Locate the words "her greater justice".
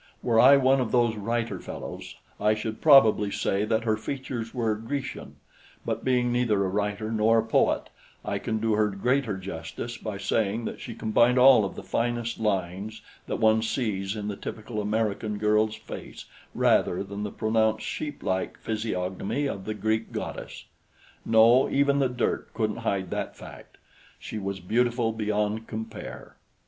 8.73-9.99